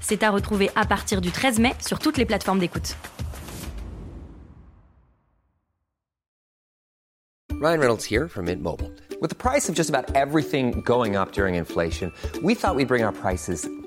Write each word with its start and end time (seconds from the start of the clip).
C'est 0.00 0.22
à 0.22 0.30
retrouver 0.30 0.70
à 0.74 0.86
partir 0.86 1.20
du 1.20 1.30
13 1.30 1.58
mai 1.58 1.72
sur 1.86 1.98
toutes 1.98 2.16
les 2.16 2.24
plateformes 2.24 2.58
d'écoute. 2.58 2.96
Ryan 7.60 7.78
Reynolds 7.78 8.04
here 8.04 8.26
from 8.26 8.46
Mint 8.46 8.62
Mobile. 8.62 8.90
With 9.20 9.28
the 9.28 9.36
price 9.36 9.68
of 9.68 9.74
just 9.74 9.90
about 9.90 10.16
everything 10.16 10.80
going 10.80 11.14
up 11.14 11.32
during 11.32 11.56
inflation, 11.56 12.10
we 12.42 12.54
thought 12.54 12.74
we'd 12.74 12.88
bring 12.88 13.04
our 13.04 13.12
prices 13.12 13.68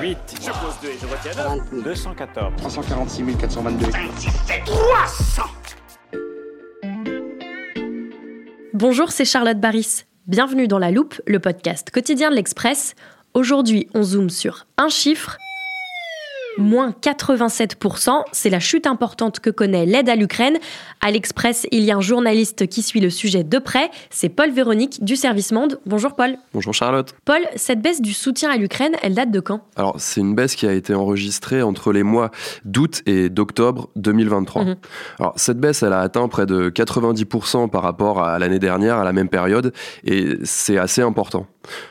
8. 0.00 0.18
Je 0.40 0.50
pose 0.50 0.74
2 0.82 0.88
et 0.88 0.98
je 1.00 1.06
retiens 1.06 1.82
214. 1.82 2.52
346 2.56 3.36
422. 3.38 3.86
Bonjour, 8.74 9.10
c'est 9.10 9.24
Charlotte 9.24 9.58
Baris. 9.58 10.04
Bienvenue 10.26 10.68
dans 10.68 10.78
La 10.78 10.90
Loupe, 10.90 11.20
le 11.26 11.38
podcast 11.38 11.90
quotidien 11.90 12.30
de 12.30 12.36
l'Express. 12.36 12.94
Aujourd'hui, 13.32 13.88
on 13.94 14.02
zoome 14.02 14.30
sur 14.30 14.66
un 14.76 14.88
chiffre. 14.88 15.38
Moins 16.58 16.94
87%, 17.02 18.22
c'est 18.32 18.48
la 18.48 18.60
chute 18.60 18.86
importante 18.86 19.40
que 19.40 19.50
connaît 19.50 19.84
l'aide 19.84 20.08
à 20.08 20.16
l'Ukraine. 20.16 20.56
À 21.02 21.10
l'Express, 21.10 21.66
il 21.70 21.82
y 21.82 21.90
a 21.90 21.96
un 21.96 22.00
journaliste 22.00 22.66
qui 22.66 22.80
suit 22.80 23.00
le 23.00 23.10
sujet 23.10 23.44
de 23.44 23.58
près, 23.58 23.90
c'est 24.08 24.30
Paul 24.30 24.50
Véronique 24.50 25.04
du 25.04 25.16
Service 25.16 25.52
Monde. 25.52 25.78
Bonjour 25.84 26.16
Paul. 26.16 26.38
Bonjour 26.54 26.72
Charlotte. 26.72 27.14
Paul, 27.26 27.40
cette 27.56 27.82
baisse 27.82 28.00
du 28.00 28.14
soutien 28.14 28.50
à 28.50 28.56
l'Ukraine, 28.56 28.96
elle 29.02 29.14
date 29.14 29.30
de 29.30 29.40
quand? 29.40 29.60
Alors, 29.76 29.96
c'est 29.98 30.22
une 30.22 30.34
baisse 30.34 30.54
qui 30.54 30.66
a 30.66 30.72
été 30.72 30.94
enregistrée 30.94 31.60
entre 31.60 31.92
les 31.92 32.02
mois 32.02 32.30
d'août 32.64 33.02
et 33.04 33.28
d'octobre 33.28 33.90
2023. 33.96 34.64
Mhm. 34.64 34.76
Alors, 35.18 35.34
cette 35.36 35.58
baisse, 35.58 35.82
elle 35.82 35.92
a 35.92 36.00
atteint 36.00 36.26
près 36.28 36.46
de 36.46 36.70
90% 36.70 37.68
par 37.68 37.82
rapport 37.82 38.22
à 38.22 38.38
l'année 38.38 38.58
dernière, 38.58 38.96
à 38.96 39.04
la 39.04 39.12
même 39.12 39.28
période, 39.28 39.74
et 40.04 40.38
c'est 40.44 40.78
assez 40.78 41.02
important. 41.02 41.46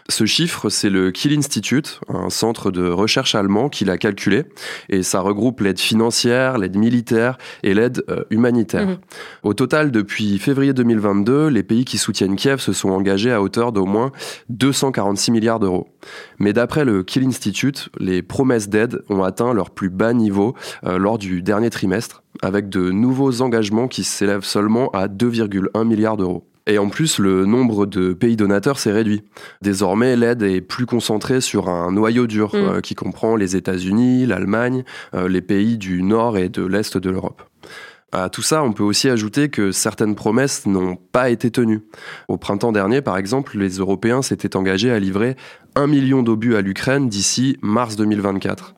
Ce 0.09 0.25
chiffre, 0.25 0.69
c'est 0.69 0.89
le 0.89 1.11
Kiel 1.11 1.38
Institute, 1.38 2.00
un 2.07 2.29
centre 2.29 2.72
de 2.72 2.88
recherche 2.89 3.35
allemand 3.35 3.69
qui 3.69 3.85
l'a 3.85 3.97
calculé, 3.97 4.45
et 4.89 5.03
ça 5.03 5.19
regroupe 5.19 5.61
l'aide 5.61 5.79
financière, 5.79 6.57
l'aide 6.57 6.77
militaire 6.77 7.37
et 7.63 7.73
l'aide 7.73 8.03
euh, 8.09 8.23
humanitaire. 8.29 8.87
Mhm. 8.87 8.97
Au 9.43 9.53
total, 9.53 9.91
depuis 9.91 10.37
février 10.39 10.73
2022, 10.73 11.47
les 11.47 11.63
pays 11.63 11.85
qui 11.85 11.97
soutiennent 11.97 12.35
Kiev 12.35 12.59
se 12.59 12.73
sont 12.73 12.89
engagés 12.89 13.31
à 13.31 13.41
hauteur 13.41 13.71
d'au 13.71 13.85
moins 13.85 14.11
246 14.49 15.31
milliards 15.31 15.59
d'euros. 15.59 15.88
Mais 16.39 16.53
d'après 16.53 16.85
le 16.85 17.03
Kiel 17.03 17.25
Institute, 17.25 17.89
les 17.99 18.21
promesses 18.21 18.69
d'aide 18.69 19.01
ont 19.09 19.23
atteint 19.23 19.53
leur 19.53 19.69
plus 19.69 19.89
bas 19.89 20.13
niveau 20.13 20.55
euh, 20.85 20.97
lors 20.97 21.17
du 21.17 21.41
dernier 21.41 21.69
trimestre, 21.69 22.23
avec 22.41 22.69
de 22.69 22.91
nouveaux 22.91 23.41
engagements 23.41 23.88
qui 23.88 24.03
s'élèvent 24.03 24.44
seulement 24.44 24.89
à 24.91 25.07
2,1 25.07 25.83
milliards 25.85 26.17
d'euros. 26.17 26.44
Et 26.67 26.77
en 26.79 26.89
plus, 26.89 27.19
le 27.19 27.45
nombre 27.45 27.85
de 27.85 28.13
pays 28.13 28.35
donateurs 28.35 28.79
s'est 28.79 28.91
réduit. 28.91 29.23
Désormais, 29.61 30.15
l'aide 30.15 30.41
est 30.41 30.61
plus 30.61 30.85
concentrée 30.85 31.41
sur 31.41 31.69
un 31.69 31.91
noyau 31.91 32.25
dur 32.25 32.51
Mm. 32.53 32.57
euh, 32.57 32.81
qui 32.81 32.95
comprend 32.95 33.35
les 33.35 33.55
États-Unis, 33.55 34.25
l'Allemagne, 34.25 34.83
euh, 35.13 35.27
les 35.27 35.41
pays 35.41 35.77
du 35.77 36.01
nord 36.03 36.37
et 36.37 36.49
de 36.49 36.65
l'est 36.65 36.97
de 36.97 37.09
l'Europe. 37.09 37.43
À 38.11 38.29
tout 38.29 38.41
ça, 38.41 38.63
on 38.63 38.71
peut 38.71 38.83
aussi 38.83 39.09
ajouter 39.09 39.49
que 39.49 39.71
certaines 39.73 40.15
promesses 40.15 40.65
n'ont 40.65 40.95
pas 40.95 41.29
été 41.29 41.51
tenues. 41.51 41.81
Au 42.29 42.37
printemps 42.37 42.71
dernier, 42.71 43.01
par 43.01 43.17
exemple, 43.17 43.57
les 43.57 43.71
Européens 43.77 44.21
s'étaient 44.21 44.55
engagés 44.55 44.89
à 44.89 44.99
livrer 44.99 45.35
un 45.75 45.87
million 45.87 46.23
d'obus 46.23 46.55
à 46.55 46.61
l'Ukraine 46.61 47.09
d'ici 47.09 47.57
mars 47.61 47.97
2024. 47.97 48.75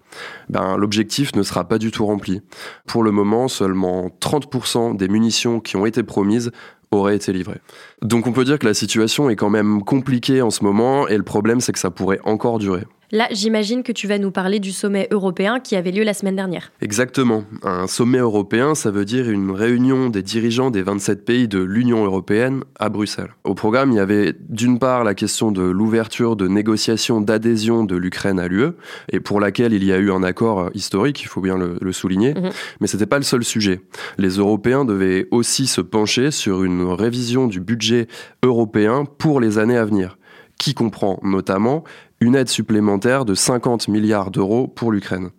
Ben, 0.50 0.78
L'objectif 0.78 1.36
ne 1.36 1.44
sera 1.44 1.68
pas 1.68 1.78
du 1.78 1.92
tout 1.92 2.06
rempli. 2.06 2.42
Pour 2.88 3.04
le 3.04 3.12
moment, 3.12 3.48
seulement 3.48 4.10
30% 4.20 4.96
des 4.98 5.08
munitions 5.08 5.60
qui 5.60 5.76
ont 5.78 5.86
été 5.86 6.02
promises 6.02 6.52
auraient 6.92 7.16
été 7.16 7.34
livrées. 7.34 7.60
Donc 8.02 8.28
on 8.28 8.32
peut 8.32 8.46
dire 8.46 8.60
que 8.60 8.66
la 8.66 8.74
situation 8.74 9.30
est 9.30 9.36
quand 9.36 9.50
même 9.50 9.84
compliquée 9.84 10.42
en 10.42 10.50
ce 10.50 10.64
moment 10.64 11.08
et 11.08 11.18
le 11.18 11.24
problème 11.24 11.62
c'est 11.62 11.74
que 11.74 11.80
ça 11.80 11.92
pourrait 11.92 12.20
encore 12.24 12.60
durer. 12.60 12.86
Là, 13.14 13.28
j'imagine 13.32 13.84
que 13.84 13.94
tu 13.94 14.06
vas 14.06 14.18
nous 14.18 14.32
parler 14.32 14.60
du 14.60 14.74
sommet 14.74 15.08
européen 15.12 15.62
qui 15.62 15.78
avait 15.78 15.92
lieu 15.92 16.04
la 16.04 16.14
semaine 16.14 16.36
dernière. 16.36 16.74
Exactement. 16.82 17.46
Un 17.64 17.88
sommet 17.88 18.18
européen, 18.18 18.76
ça 18.76 18.92
veut 18.92 19.06
dire 19.06 19.30
une 19.30 19.52
réunion 19.52 20.10
des 20.10 20.22
dirigeants 20.22 20.72
des 20.72 20.82
27 20.82 21.24
pays 21.24 21.48
de 21.48 21.60
l'Union 21.60 22.04
européenne 22.04 22.64
à 22.80 22.90
Bruxelles. 22.90 23.30
Au 23.46 23.54
programme, 23.56 23.92
il 23.92 23.96
y 23.96 24.00
avait 24.02 24.34
d'une 24.50 24.78
part 24.78 25.06
la 25.06 25.14
question 25.14 25.54
de 25.54 25.62
l'ouverture 25.62 26.36
de 26.36 26.50
négociations 26.50 27.22
d'adhésion 27.22 27.86
de 27.86 27.96
l'Ukraine 27.96 28.40
à 28.40 28.50
l'UE, 28.50 28.72
et 29.10 29.22
pour 29.22 29.40
laquelle 29.40 29.72
il 29.72 29.86
y 29.86 29.94
a 29.94 29.98
eu 30.00 30.12
un 30.12 30.22
accord 30.24 30.70
historique, 30.74 31.22
il 31.22 31.28
faut 31.28 31.40
bien 31.42 31.58
le, 31.58 31.78
le 31.80 31.92
souligner, 31.94 32.34
Mhm. 32.34 32.50
mais 32.82 32.88
c'était 32.88 33.06
pas 33.06 33.18
le 33.20 33.24
seul 33.24 33.46
sujet. 33.46 33.80
Les 34.18 34.32
Européens 34.32 34.84
devaient 34.84 35.28
aussi 35.32 35.68
se 35.68 35.80
pencher 35.80 36.30
sur 36.32 36.66
une 36.66 36.84
révision 36.84 37.48
du 37.48 37.62
budget 37.62 38.08
européen 38.44 39.06
pour 39.18 39.40
les 39.40 39.58
années 39.60 39.78
à 39.78 39.86
venir, 39.86 40.18
qui 40.60 40.74
comprend 40.74 41.20
notamment 41.24 41.84
une 42.20 42.36
aide 42.36 42.50
supplémentaire 42.50 43.26
de 43.26 43.36
50 43.36 43.88
milliards 43.88 44.32
d'euros 44.32 44.68
pour 44.68 44.92
l'Ukraine. 44.92 45.30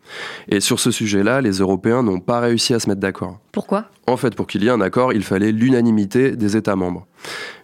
Et 0.49 0.61
sur 0.61 0.79
ce 0.79 0.91
sujet-là, 0.91 1.41
les 1.41 1.59
Européens 1.59 2.03
n'ont 2.03 2.21
pas 2.21 2.41
réussi 2.41 2.75
à 2.75 2.79
se 2.79 2.89
mettre 2.89 3.01
d'accord. 3.01 3.41
Pourquoi? 3.53 3.87
En 4.07 4.17
fait, 4.17 4.35
pour 4.35 4.47
qu'il 4.47 4.63
y 4.63 4.69
ait 4.69 4.71
un 4.71 4.81
accord, 4.81 5.13
il 5.13 5.25
fallait 5.25 5.53
l'unanimité 5.53 6.37
des 6.37 6.57
États 6.57 6.77
membres. 6.77 7.07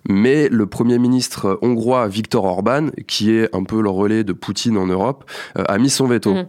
Mais 0.08 0.48
le 0.48 0.66
Premier 0.66 0.98
ministre 0.98 1.58
hongrois 1.62 2.08
Viktor 2.08 2.44
Orban, 2.44 2.88
qui 3.06 3.32
est 3.32 3.54
un 3.54 3.64
peu 3.64 3.80
le 3.80 3.88
relais 3.88 4.24
de 4.24 4.32
Poutine 4.32 4.76
en 4.76 4.86
Europe, 4.86 5.24
euh, 5.58 5.64
a 5.68 5.78
mis 5.78 5.90
son 5.90 6.06
veto. 6.06 6.34
Mhm. 6.34 6.46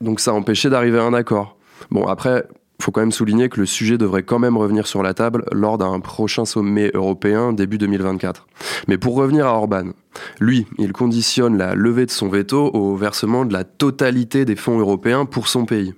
Donc 0.00 0.20
ça 0.20 0.30
a 0.30 0.34
empêché 0.34 0.70
d'arriver 0.70 0.98
à 0.98 1.04
un 1.04 1.14
accord. 1.14 1.56
Bon, 1.90 2.06
après, 2.06 2.44
faut 2.82 2.90
quand 2.90 3.00
même 3.00 3.12
souligner 3.12 3.48
que 3.48 3.60
le 3.60 3.66
sujet 3.66 3.98
devrait 3.98 4.22
quand 4.22 4.38
même 4.38 4.56
revenir 4.56 4.86
sur 4.86 5.02
la 5.02 5.14
table 5.14 5.44
lors 5.52 5.78
d'un 5.78 6.00
prochain 6.00 6.44
sommet 6.44 6.90
européen 6.94 7.52
début 7.52 7.78
2024. 7.78 8.46
Mais 8.88 8.98
pour 8.98 9.14
revenir 9.14 9.46
à 9.46 9.54
Orban, 9.54 9.90
lui, 10.40 10.66
il 10.78 10.92
conditionne 10.92 11.56
la 11.56 11.74
levée 11.74 12.06
de 12.06 12.10
son 12.10 12.28
veto 12.28 12.70
au 12.72 12.96
versement 12.96 13.44
de 13.44 13.52
la 13.52 13.64
totalité 13.64 14.44
des 14.44 14.56
fonds 14.56 14.78
européens 14.78 15.24
pour 15.24 15.48
son 15.48 15.64
pays. 15.64 15.94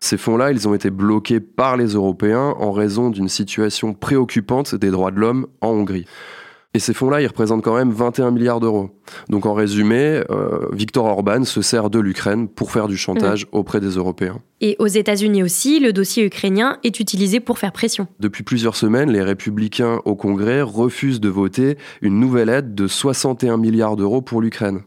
Ces 0.00 0.16
fonds-là, 0.16 0.52
ils 0.52 0.68
ont 0.68 0.74
été 0.74 0.90
bloqués 0.90 1.40
par 1.40 1.76
les 1.76 1.88
Européens 1.88 2.54
en 2.58 2.72
raison 2.72 3.10
d'une 3.10 3.28
situation 3.28 3.94
préoccupante 3.94 4.74
des 4.74 4.90
droits 4.90 5.10
de 5.10 5.20
l'homme 5.20 5.46
en 5.60 5.68
Hongrie. 5.68 6.06
Et 6.74 6.80
ces 6.80 6.92
fonds-là, 6.92 7.22
ils 7.22 7.28
représentent 7.28 7.62
quand 7.62 7.76
même 7.76 7.92
21 7.92 8.32
milliards 8.32 8.58
d'euros. 8.58 8.90
Donc 9.28 9.46
en 9.46 9.54
résumé, 9.54 10.22
euh, 10.30 10.66
Viktor 10.72 11.04
Orban 11.04 11.44
se 11.44 11.62
sert 11.62 11.88
de 11.88 12.00
l'Ukraine 12.00 12.48
pour 12.48 12.72
faire 12.72 12.88
du 12.88 12.96
chantage 12.96 13.46
auprès 13.52 13.80
des 13.80 13.90
Européens. 13.90 14.40
Et 14.60 14.76
aux 14.78 14.86
États-Unis 14.86 15.42
aussi, 15.42 15.80
le 15.80 15.92
dossier 15.92 16.24
ukrainien 16.24 16.78
est 16.84 17.00
utilisé 17.00 17.40
pour 17.40 17.58
faire 17.58 17.72
pression. 17.72 18.06
Depuis 18.20 18.44
plusieurs 18.44 18.76
semaines, 18.76 19.10
les 19.10 19.22
républicains 19.22 20.00
au 20.04 20.14
Congrès 20.14 20.62
refusent 20.62 21.20
de 21.20 21.28
voter 21.28 21.76
une 22.02 22.20
nouvelle 22.20 22.48
aide 22.48 22.74
de 22.74 22.86
61 22.86 23.56
milliards 23.56 23.96
d'euros 23.96 24.22
pour 24.22 24.40
l'Ukraine. 24.40 24.82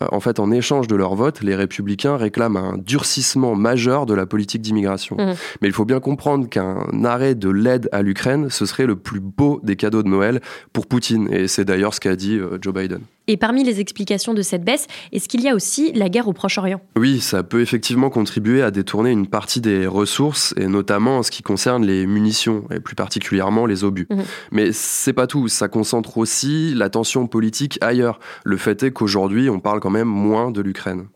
Euh, 0.00 0.06
en 0.12 0.20
fait, 0.20 0.38
en 0.38 0.50
échange 0.50 0.86
de 0.86 0.96
leur 0.96 1.14
vote, 1.14 1.42
les 1.42 1.56
républicains 1.56 2.16
réclament 2.16 2.56
un 2.56 2.78
durcissement 2.78 3.54
majeur 3.54 4.06
de 4.06 4.14
la 4.14 4.24
politique 4.24 4.62
d'immigration. 4.62 5.16
Mhm. 5.18 5.34
Mais 5.60 5.68
il 5.68 5.74
faut 5.74 5.84
bien 5.84 6.00
comprendre 6.00 6.48
qu'un 6.48 7.04
arrêt 7.04 7.34
de 7.34 7.50
l'aide 7.50 7.88
à 7.92 8.02
l'Ukraine, 8.02 8.48
ce 8.50 8.66
serait 8.66 8.86
le 8.86 8.96
plus 8.96 9.20
beau 9.20 9.60
des 9.62 9.76
cadeaux 9.76 10.02
de 10.02 10.08
Noël 10.08 10.40
pour 10.72 10.86
Poutine. 10.86 11.28
Et 11.32 11.48
c'est 11.48 11.64
d'ailleurs 11.64 11.94
ce 11.94 12.00
qu'a 12.00 12.16
dit 12.16 12.38
euh, 12.38 12.58
Joe 12.60 12.72
Biden. 12.72 13.00
Et 13.30 13.36
parmi 13.36 13.62
les 13.62 13.78
explications 13.78 14.32
de 14.32 14.40
cette 14.40 14.64
baisse, 14.64 14.86
est-ce 15.12 15.28
qu'il 15.28 15.42
y 15.42 15.48
a 15.48 15.54
aussi 15.54 15.92
la 15.92 16.08
guerre 16.08 16.28
au 16.28 16.32
Proche-Orient? 16.32 16.80
Oui, 16.96 17.20
ça 17.20 17.42
peut 17.42 17.60
effectivement 17.60 18.08
contribuer 18.08 18.62
à 18.62 18.70
détourner 18.70 19.10
une 19.10 19.26
partie 19.26 19.60
des 19.60 19.86
ressources, 19.86 20.54
et 20.56 20.66
notamment 20.66 21.18
en 21.18 21.22
ce 21.22 21.30
qui 21.30 21.42
concerne 21.42 21.84
les 21.84 22.06
munitions, 22.06 22.64
et 22.74 22.80
plus 22.80 22.94
particulièrement 22.94 23.66
les 23.66 23.84
obus. 23.84 24.06
Mais 24.10 24.16
mhm. 24.16 24.24
Mais 24.50 24.72
c'est 24.72 25.12
pas 25.12 25.26
tout, 25.26 25.46
ça 25.46 25.68
concentre 25.68 26.18
aussi 26.18 26.74
l'attention 26.74 27.26
politique 27.26 27.78
ailleurs. 27.80 28.18
Le 28.44 28.56
fait 28.56 28.82
est 28.82 28.90
qu'aujourd'hui, 28.90 29.50
on 29.50 29.60
parle 29.60 29.78
quand 29.78 29.90
même 29.90 30.08
moins 30.08 30.50
de 30.50 30.60
l'Ukraine. 30.60 31.06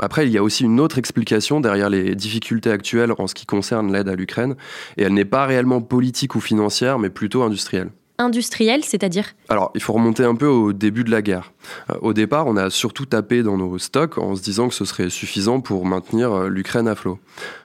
Après, 0.00 0.26
il 0.26 0.32
y 0.32 0.38
a 0.38 0.42
aussi 0.42 0.64
une 0.64 0.78
autre 0.78 0.98
explication 0.98 1.60
derrière 1.60 1.88
les 1.88 2.14
difficultés 2.14 2.70
actuelles 2.70 3.12
en 3.18 3.26
ce 3.26 3.34
qui 3.34 3.46
concerne 3.46 3.92
l'aide 3.92 4.08
à 4.08 4.14
l'Ukraine, 4.14 4.56
et 4.98 5.02
elle 5.04 5.14
n'est 5.14 5.24
pas 5.24 5.46
réellement 5.46 5.80
politique 5.80 6.34
ou 6.34 6.40
financière, 6.40 6.98
mais 6.98 7.08
plutôt 7.08 7.42
industrielle 7.42 7.88
industriel, 8.18 8.84
c'est-à-dire 8.84 9.34
Alors, 9.48 9.70
il 9.74 9.82
faut 9.82 9.92
remonter 9.92 10.24
un 10.24 10.34
peu 10.34 10.46
au 10.46 10.72
début 10.72 11.04
de 11.04 11.10
la 11.10 11.22
guerre. 11.22 11.52
Euh, 11.90 11.94
au 12.02 12.12
départ, 12.12 12.46
on 12.46 12.56
a 12.56 12.70
surtout 12.70 13.06
tapé 13.06 13.42
dans 13.42 13.56
nos 13.56 13.78
stocks 13.78 14.18
en 14.18 14.34
se 14.34 14.42
disant 14.42 14.68
que 14.68 14.74
ce 14.74 14.84
serait 14.84 15.10
suffisant 15.10 15.60
pour 15.60 15.86
maintenir 15.86 16.32
euh, 16.32 16.48
l'Ukraine 16.48 16.88
à 16.88 16.94
flot. 16.94 17.18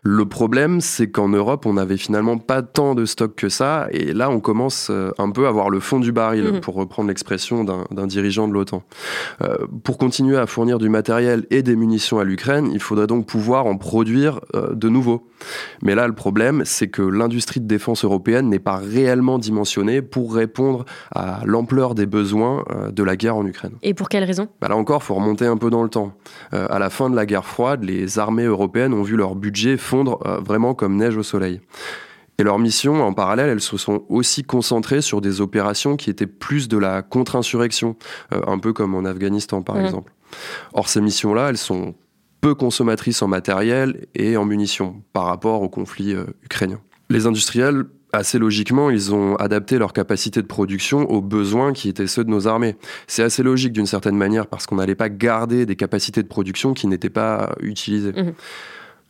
Le 0.04 0.26
problème, 0.26 0.82
c'est 0.82 1.10
qu'en 1.10 1.30
Europe, 1.30 1.66
on 1.66 1.74
n'avait 1.74 1.98
finalement 1.98 2.38
pas 2.38 2.62
tant 2.62 2.96
de 2.96 3.06
stocks 3.06 3.36
que 3.36 3.50
ça, 3.50 3.88
et 3.92 4.14
là, 4.14 4.30
on 4.30 4.40
commence 4.40 4.88
euh, 4.90 5.12
un 5.18 5.32
peu 5.32 5.48
à 5.48 5.52
voir 5.52 5.70
le 5.70 5.80
fond 5.80 6.00
du 6.00 6.12
baril, 6.12 6.54
mhm. 6.54 6.62
pour 6.62 6.76
reprendre 6.76 7.10
l'expression 7.10 7.64
d'un 7.64 8.08
dirigeant 8.08 8.48
de 8.48 8.54
l'OTAN. 8.54 8.84
pour 9.84 9.98
continuer 9.98 10.38
à 10.38 10.46
fournir 10.46 10.78
du 10.78 10.90
matériel 10.90 11.46
et 11.50 11.62
des 11.62 11.76
munitions 11.76 12.20
à 12.20 12.24
l'Ukraine, 12.24 12.70
il 12.74 12.80
faudrait 12.80 13.08
donc 13.08 13.26
pouvoir 13.26 13.66
en 13.66 13.78
produire 13.78 14.40
de 14.54 14.90
nouveau. 14.90 15.28
Mais 15.82 15.96
là, 15.96 16.08
le 16.08 16.14
problème, 16.14 16.64
c'est 16.66 16.88
que 16.88 17.02
l'industrie 17.02 17.60
de 17.60 17.68
défense 17.68 18.04
européenne 18.04 18.50
n'est 18.50 18.60
pas 18.60 18.78
réellement 18.78 19.40
dimensionnée 19.40 20.02
pour 20.02 20.37
répondre 20.38 20.86
à 21.14 21.42
l'ampleur 21.46 21.96
des 21.96 22.06
besoins 22.06 22.64
euh, 22.70 22.92
de 22.92 23.04
la 23.04 23.16
guerre 23.16 23.36
en 23.36 23.46
Ukraine. 23.46 23.74
Et 23.82 23.94
pour 23.94 24.10
quelle 24.10 24.24
raison? 24.24 24.48
Bah 24.62 24.68
Là 24.68 24.76
encore, 24.76 25.02
il 25.02 25.06
faut 25.06 25.16
remonter 25.16 25.46
un 25.46 25.58
peu 25.58 25.70
dans 25.70 25.84
le 25.84 25.90
temps. 25.90 26.14
Euh, 26.54 26.68
à 26.70 26.80
la 26.80 26.90
fin 26.90 27.10
de 27.10 27.16
la 27.16 27.26
guerre 27.26 27.46
froide, 27.46 27.84
les 27.84 28.20
armées 28.20 28.46
européennes 28.46 28.94
ont 28.94 29.04
vu 29.04 29.16
leur 29.16 29.36
budget 29.36 29.78
fondre 29.78 30.20
euh, 30.26 30.40
vraiment 30.40 30.74
comme 30.74 30.96
neige 30.96 31.18
au 31.18 31.24
soleil. 31.24 31.62
Et 32.40 32.44
leurs 32.44 32.60
missions, 32.60 33.04
en 33.04 33.14
parallèle, 33.14 33.50
elles 33.50 33.62
se 33.62 33.78
sont 33.78 34.04
aussi 34.10 34.44
concentrées 34.44 35.02
sur 35.02 35.22
des 35.22 35.42
opérations 35.42 35.96
qui 35.96 36.12
étaient 36.12 36.28
plus 36.28 36.68
de 36.68 36.78
la 36.78 37.02
contre-insurrection, 37.02 37.96
un 38.30 38.60
peu 38.60 38.74
comme 38.74 38.94
en 38.94 39.06
Afghanistan 39.06 39.64
par 39.64 39.78
mmh. 39.78 39.86
exemple. 39.86 40.14
Or, 40.74 40.88
ces 40.88 41.02
missions-là, 41.02 41.50
elles 41.50 41.58
sont 41.58 41.96
peu 42.40 42.54
consommatrices 42.54 43.24
en 43.24 43.28
matériel 43.28 44.06
et 44.14 44.38
en 44.38 44.46
munitions 44.46 45.02
par 45.14 45.26
rapport 45.26 45.64
au 45.64 45.70
conflit 45.70 46.16
ukrainien. 46.44 46.80
Les 47.10 47.26
industriels 47.26 47.86
assez 48.14 48.40
logiquement, 48.40 48.90
ils 48.90 49.14
ont 49.14 49.36
adapté 49.36 49.78
leur 49.78 49.94
capacité 49.94 50.42
de 50.42 50.48
production 50.48 51.10
aux 51.10 51.22
besoins 51.22 51.74
qui 51.74 51.90
étaient 51.90 52.08
ceux 52.08 52.24
de 52.24 52.30
nos 52.30 52.48
armées. 52.48 52.76
C'est 53.08 53.24
assez 53.24 53.44
logique 53.44 53.74
d'une 53.74 53.86
certaine 53.86 54.16
manière 54.16 54.48
parce 54.48 54.66
qu'on 54.66 54.76
n'allait 54.76 54.96
pas 54.96 55.10
garder 55.10 55.66
des 55.66 55.76
capacités 55.76 56.24
de 56.24 56.28
production 56.28 56.74
qui 56.74 56.88
n'étaient 56.88 57.10
pas 57.10 57.56
utilisées. 57.62 58.14
Mhm. 58.14 58.34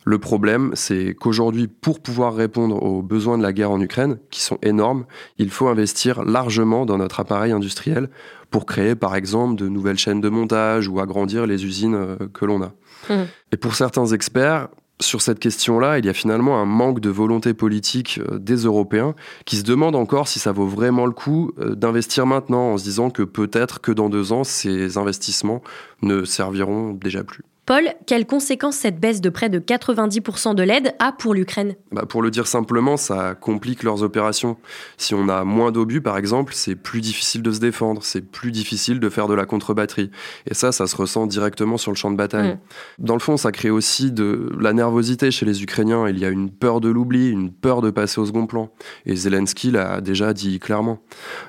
Le 0.04 0.18
problème, 0.18 0.70
c'est 0.74 1.14
qu'aujourd'hui, 1.14 1.68
pour 1.68 2.00
pouvoir 2.00 2.34
répondre 2.34 2.82
aux 2.82 3.02
besoins 3.02 3.36
de 3.36 3.42
la 3.42 3.52
guerre 3.52 3.70
en 3.70 3.80
Ukraine, 3.80 4.18
qui 4.30 4.40
sont 4.40 4.58
énormes, 4.62 5.04
il 5.36 5.50
faut 5.50 5.68
investir 5.68 6.24
largement 6.24 6.86
dans 6.86 6.96
notre 6.96 7.20
appareil 7.20 7.52
industriel 7.52 8.08
pour 8.50 8.64
créer, 8.64 8.94
par 8.94 9.16
exemple, 9.16 9.56
de 9.56 9.68
nouvelles 9.68 9.98
chaînes 9.98 10.22
de 10.22 10.30
montage 10.30 10.88
ou 10.88 10.98
agrandir 11.00 11.46
les 11.46 11.66
usines 11.66 11.94
euh, 11.94 12.16
que 12.32 12.46
l'on 12.46 12.62
a. 12.62 12.72
Mhm. 13.10 13.26
Et 13.52 13.56
pour 13.58 13.74
certains 13.74 14.06
experts, 14.06 14.68
sur 15.00 15.22
cette 15.22 15.38
question-là, 15.38 15.98
il 15.98 16.06
y 16.06 16.08
a 16.08 16.14
finalement 16.14 16.60
un 16.60 16.64
manque 16.64 17.00
de 17.00 17.10
volonté 17.10 17.54
politique 17.54 18.20
euh, 18.30 18.38
des 18.38 18.56
Européens 18.56 19.14
qui 19.44 19.56
se 19.56 19.62
demandent 19.62 19.96
encore 19.96 20.28
si 20.28 20.38
ça 20.38 20.52
vaut 20.52 20.66
vraiment 20.66 21.06
le 21.06 21.12
coup 21.12 21.52
euh, 21.58 21.74
d'investir 21.74 22.26
maintenant 22.26 22.72
en 22.72 22.78
se 22.78 22.84
disant 22.84 23.10
que 23.10 23.22
peut-être 23.22 23.80
que 23.80 23.92
dans 23.92 24.08
deux 24.08 24.32
ans, 24.32 24.44
ces 24.44 24.98
investissements 24.98 25.62
ne 26.02 26.24
serviront 26.24 26.92
déjà 26.92 27.22
plus. 27.22 27.44
Paul, 27.68 27.90
quelles 28.06 28.24
conséquences 28.24 28.76
cette 28.76 28.98
baisse 28.98 29.20
de 29.20 29.28
près 29.28 29.50
de 29.50 29.58
90% 29.58 30.54
de 30.54 30.62
l'aide 30.62 30.94
a 31.00 31.12
pour 31.12 31.34
l'Ukraine? 31.34 31.74
Bah 31.92 32.06
Pour 32.08 32.22
le 32.22 32.30
dire 32.30 32.46
simplement, 32.46 32.96
ça 32.96 33.34
complique 33.34 33.82
leurs 33.82 34.02
opérations. 34.02 34.56
Si 34.96 35.14
on 35.14 35.28
a 35.28 35.44
moins 35.44 35.70
d'obus, 35.70 36.00
par 36.00 36.16
exemple, 36.16 36.54
c'est 36.54 36.76
plus 36.76 37.02
difficile 37.02 37.42
de 37.42 37.52
se 37.52 37.60
défendre, 37.60 38.02
c'est 38.02 38.22
plus 38.22 38.52
difficile 38.52 39.00
de 39.00 39.10
faire 39.10 39.28
de 39.28 39.34
la 39.34 39.44
contre-batterie. 39.44 40.10
Et 40.46 40.54
ça, 40.54 40.72
ça 40.72 40.86
se 40.86 40.96
ressent 40.96 41.26
directement 41.26 41.76
sur 41.76 41.92
le 41.92 41.96
champ 41.98 42.10
de 42.10 42.16
bataille. 42.16 42.54
Mm. 42.54 42.58
Dans 43.00 43.12
le 43.12 43.20
fond, 43.20 43.36
ça 43.36 43.52
crée 43.52 43.68
aussi 43.68 44.12
de 44.12 44.50
la 44.58 44.72
nervosité 44.72 45.30
chez 45.30 45.44
les 45.44 45.62
Ukrainiens. 45.62 46.08
Il 46.08 46.18
y 46.18 46.24
a 46.24 46.30
une 46.30 46.50
peur 46.50 46.80
de 46.80 46.88
l'oubli, 46.88 47.28
une 47.28 47.52
peur 47.52 47.82
de 47.82 47.90
passer 47.90 48.18
au 48.18 48.24
second 48.24 48.46
plan. 48.46 48.70
Et 49.04 49.14
Zelensky 49.14 49.72
l'a 49.72 50.00
déjà 50.00 50.32
dit 50.32 50.58
clairement. 50.58 51.00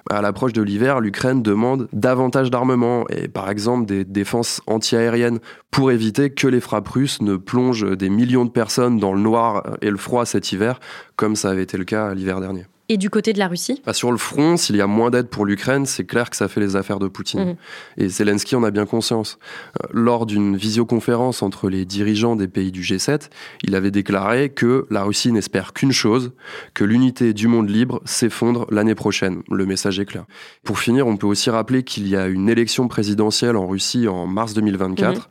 À 0.10 0.22
l'approche 0.22 0.52
de 0.52 0.64
l'hiver, 0.64 1.00
l'Ukraine 1.00 1.42
demande 1.42 1.88
davantage 1.94 2.52
d'armement 2.52 3.08
et 3.08 3.30
par 3.30 3.50
exemple 3.50 3.86
des 3.86 4.04
défenses 4.04 4.60
antiaériennes 4.68 5.40
pour 5.72 5.92
éviter 5.92 6.09
que 6.12 6.48
les 6.48 6.60
frappes 6.60 6.88
russes 6.88 7.22
ne 7.22 7.36
plongent 7.36 7.96
des 7.98 8.10
millions 8.10 8.46
de 8.46 8.52
personnes 8.52 8.98
dans 8.98 9.14
le 9.14 9.22
noir 9.22 9.78
et 9.82 9.90
le 9.90 9.98
froid 9.98 10.26
cet 10.26 10.52
hiver, 10.52 10.80
comme 11.16 11.36
ça 11.36 11.50
avait 11.50 11.64
été 11.64 11.78
le 11.78 11.86
cas 11.86 12.14
l'hiver 12.14 12.42
dernier. 12.42 12.66
Et 12.92 12.98
du 12.98 13.12
côté 13.12 13.34
de 13.34 13.40
la 13.40 13.48
Russie? 13.48 13.84
Bah, 13.86 13.94
Sur 13.94 14.12
le 14.12 14.18
front, 14.18 14.58
s'il 14.58 14.76
y 14.76 14.82
a 14.82 14.88
moins 14.88 15.12
d'aide 15.12 15.28
pour 15.28 15.46
l'Ukraine, 15.46 15.86
c'est 15.86 16.06
clair 16.06 16.32
que 16.32 16.36
ça 16.36 16.48
fait 16.48 16.60
les 16.60 16.76
affaires 16.76 16.98
de 16.98 17.08
Poutine. 17.08 17.50
Mhm. 17.50 17.56
Et 17.98 18.10
Zelensky 18.10 18.56
en 18.56 18.64
a 18.64 18.72
bien 18.72 18.88
conscience. 18.88 19.38
Euh, 19.84 19.88
lors 19.94 20.26
d'une 20.26 20.58
visioconférence 20.58 21.44
entre 21.44 21.70
les 21.70 21.86
dirigeants 21.86 22.36
des 22.36 22.48
pays 22.48 22.72
du 22.72 22.82
G7, 22.82 23.30
il 23.62 23.76
avait 23.76 23.92
déclaré 23.92 24.50
que 24.50 24.88
la 24.90 25.04
Russie 25.04 25.32
n'espère 25.32 25.74
qu'une 25.74 25.92
chose, 25.92 26.32
que 26.74 26.84
l'unité 26.84 27.34
du 27.34 27.48
monde 27.48 27.70
libre 27.70 28.02
s'effondre 28.06 28.66
l'année 28.72 28.96
prochaine. 28.96 29.44
Le 29.52 29.68
message 29.68 30.00
est 30.00 30.06
clair. 30.06 30.26
Pour 30.64 30.80
finir, 30.80 31.06
on 31.06 31.16
peut 31.16 31.28
aussi 31.28 31.52
rappeler 31.52 31.84
qu'il 31.84 32.08
y 32.08 32.16
a 32.16 32.26
une 32.26 32.50
élection 32.50 32.88
présidentielle 32.88 33.56
en 33.56 33.68
Russie 33.68 34.08
en 34.08 34.26
mars 34.26 34.56
2024. 34.56 35.30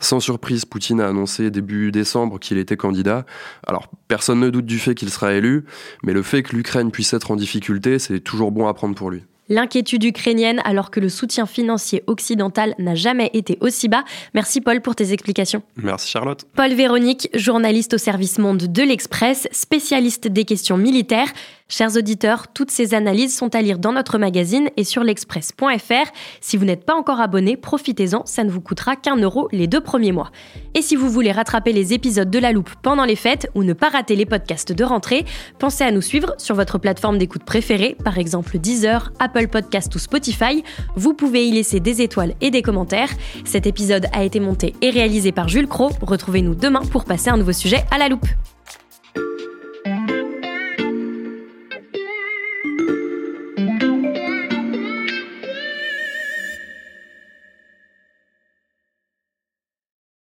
Sans 0.00 0.20
surprise, 0.20 0.64
Poutine 0.64 1.00
a 1.00 1.08
annoncé 1.08 1.50
début 1.50 1.92
décembre 1.92 2.38
qu'il 2.38 2.58
était 2.58 2.76
candidat. 2.76 3.24
Alors, 3.66 3.88
personne 4.08 4.40
ne 4.40 4.50
doute 4.50 4.66
du 4.66 4.78
fait 4.78 4.94
qu'il 4.94 5.10
sera 5.10 5.32
élu, 5.32 5.64
mais 6.02 6.12
le 6.12 6.22
fait 6.22 6.42
que 6.42 6.56
l'Ukraine 6.56 6.90
puisse 6.90 7.12
être 7.12 7.30
en 7.30 7.36
difficulté, 7.36 7.98
c'est 7.98 8.20
toujours 8.20 8.50
bon 8.50 8.66
à 8.66 8.74
prendre 8.74 8.94
pour 8.94 9.10
lui. 9.10 9.22
L'inquiétude 9.50 10.02
ukrainienne 10.04 10.62
alors 10.64 10.90
que 10.90 11.00
le 11.00 11.10
soutien 11.10 11.44
financier 11.44 12.02
occidental 12.06 12.74
n'a 12.78 12.94
jamais 12.94 13.30
été 13.34 13.58
aussi 13.60 13.88
bas. 13.88 14.04
Merci 14.32 14.62
Paul 14.62 14.80
pour 14.80 14.96
tes 14.96 15.12
explications. 15.12 15.62
Merci 15.76 16.08
Charlotte. 16.08 16.46
Paul 16.56 16.72
Véronique, 16.72 17.28
journaliste 17.34 17.92
au 17.94 17.98
service 17.98 18.38
monde 18.38 18.72
de 18.72 18.82
l'Express, 18.82 19.46
spécialiste 19.52 20.28
des 20.28 20.46
questions 20.46 20.78
militaires. 20.78 21.28
Chers 21.66 21.96
auditeurs, 21.96 22.48
toutes 22.52 22.70
ces 22.70 22.92
analyses 22.92 23.34
sont 23.34 23.54
à 23.54 23.62
lire 23.62 23.78
dans 23.78 23.92
notre 23.92 24.18
magazine 24.18 24.68
et 24.76 24.84
sur 24.84 25.02
l'express.fr. 25.02 26.10
Si 26.42 26.58
vous 26.58 26.66
n'êtes 26.66 26.84
pas 26.84 26.94
encore 26.94 27.20
abonné, 27.20 27.56
profitez-en, 27.56 28.26
ça 28.26 28.44
ne 28.44 28.50
vous 28.50 28.60
coûtera 28.60 28.96
qu'un 28.96 29.16
euro 29.16 29.48
les 29.50 29.66
deux 29.66 29.80
premiers 29.80 30.12
mois. 30.12 30.30
Et 30.74 30.82
si 30.82 30.94
vous 30.94 31.08
voulez 31.08 31.32
rattraper 31.32 31.72
les 31.72 31.94
épisodes 31.94 32.30
de 32.30 32.38
La 32.38 32.52
Loupe 32.52 32.70
pendant 32.82 33.06
les 33.06 33.16
fêtes 33.16 33.50
ou 33.54 33.64
ne 33.64 33.72
pas 33.72 33.88
rater 33.88 34.14
les 34.14 34.26
podcasts 34.26 34.72
de 34.72 34.84
rentrée, 34.84 35.24
pensez 35.58 35.84
à 35.84 35.90
nous 35.90 36.02
suivre 36.02 36.34
sur 36.36 36.54
votre 36.54 36.76
plateforme 36.76 37.16
d'écoute 37.16 37.44
préférée, 37.44 37.96
par 38.04 38.18
exemple 38.18 38.58
Deezer, 38.58 39.10
Apple 39.18 39.48
Podcast 39.48 39.94
ou 39.94 39.98
Spotify. 39.98 40.62
Vous 40.96 41.14
pouvez 41.14 41.48
y 41.48 41.50
laisser 41.50 41.80
des 41.80 42.02
étoiles 42.02 42.34
et 42.42 42.50
des 42.50 42.60
commentaires. 42.60 43.10
Cet 43.46 43.66
épisode 43.66 44.06
a 44.12 44.22
été 44.22 44.38
monté 44.38 44.74
et 44.82 44.90
réalisé 44.90 45.32
par 45.32 45.48
Jules 45.48 45.68
Cro. 45.68 45.90
Retrouvez-nous 46.02 46.54
demain 46.54 46.82
pour 46.82 47.06
passer 47.06 47.30
un 47.30 47.38
nouveau 47.38 47.52
sujet 47.52 47.84
à 47.90 47.96
La 47.96 48.10
Loupe. 48.10 48.26